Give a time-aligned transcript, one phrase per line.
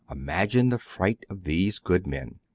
[0.09, 2.39] Imagine the fright of these good men.